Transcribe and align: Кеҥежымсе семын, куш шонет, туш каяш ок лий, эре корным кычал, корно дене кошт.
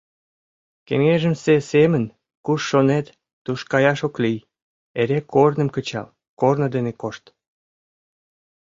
Кеҥежымсе 0.87 1.55
семын, 1.71 2.03
куш 2.45 2.61
шонет, 2.69 3.05
туш 3.43 3.59
каяш 3.71 3.99
ок 4.07 4.15
лий, 4.23 4.39
эре 5.01 5.19
корным 5.33 5.69
кычал, 5.75 6.07
корно 6.39 6.67
дене 6.75 6.91
кошт. 7.01 7.23